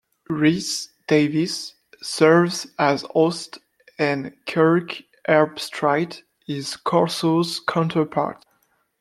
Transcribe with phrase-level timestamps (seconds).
[0.31, 3.59] Rece Davis serves as host
[3.99, 8.43] and Kirk Herbstreit is Corso's counterpart.